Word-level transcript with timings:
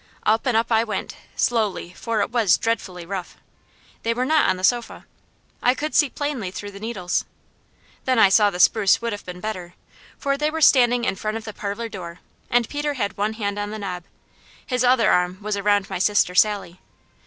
Up 0.25 0.47
and 0.47 0.57
up 0.57 0.71
I 0.71 0.83
went, 0.83 1.15
slowly, 1.35 1.93
for 1.93 2.21
it 2.21 2.31
was 2.31 2.57
dreadfully 2.57 3.05
rough. 3.05 3.37
They 4.01 4.15
were 4.15 4.25
not 4.25 4.49
on 4.49 4.57
the 4.57 4.63
sofa. 4.63 5.05
I 5.61 5.75
could 5.75 5.93
see 5.93 6.09
plainly 6.09 6.49
through 6.49 6.71
the 6.71 6.79
needles. 6.79 7.23
Then 8.05 8.17
I 8.17 8.29
saw 8.29 8.49
the 8.49 8.59
spruce 8.59 8.99
would 8.99 9.13
have 9.13 9.23
been 9.27 9.39
better, 9.39 9.75
for 10.17 10.37
they 10.37 10.49
were 10.49 10.59
standing 10.59 11.05
in 11.05 11.17
front 11.17 11.37
of 11.37 11.45
the 11.45 11.53
parlour 11.53 11.87
door 11.87 12.19
and 12.49 12.67
Peter 12.67 12.95
had 12.95 13.15
one 13.15 13.33
hand 13.33 13.59
on 13.59 13.69
the 13.69 13.77
knob. 13.77 14.03
His 14.65 14.83
other 14.83 15.11
arm 15.11 15.37
was 15.39 15.55
around 15.55 15.87
my 15.87 15.99
sister 15.99 16.33
Sally. 16.33 16.79